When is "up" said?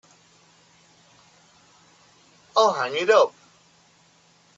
3.11-3.35